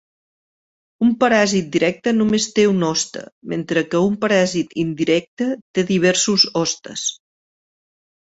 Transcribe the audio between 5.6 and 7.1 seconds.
té diversos hostes.